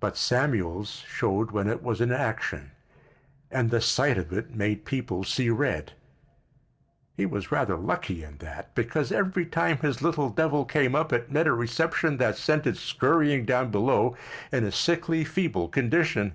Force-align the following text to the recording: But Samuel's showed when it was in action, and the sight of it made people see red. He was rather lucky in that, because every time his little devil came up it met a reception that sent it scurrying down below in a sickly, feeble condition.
But 0.00 0.16
Samuel's 0.16 1.04
showed 1.06 1.52
when 1.52 1.68
it 1.68 1.84
was 1.84 2.00
in 2.00 2.10
action, 2.10 2.72
and 3.48 3.70
the 3.70 3.80
sight 3.80 4.18
of 4.18 4.32
it 4.32 4.52
made 4.52 4.84
people 4.84 5.22
see 5.22 5.50
red. 5.50 5.92
He 7.16 7.26
was 7.26 7.52
rather 7.52 7.76
lucky 7.76 8.24
in 8.24 8.38
that, 8.38 8.74
because 8.74 9.12
every 9.12 9.46
time 9.46 9.76
his 9.78 10.02
little 10.02 10.30
devil 10.30 10.64
came 10.64 10.96
up 10.96 11.12
it 11.12 11.30
met 11.30 11.46
a 11.46 11.52
reception 11.52 12.16
that 12.16 12.36
sent 12.36 12.66
it 12.66 12.76
scurrying 12.76 13.44
down 13.44 13.70
below 13.70 14.16
in 14.50 14.64
a 14.64 14.72
sickly, 14.72 15.22
feeble 15.22 15.68
condition. 15.68 16.34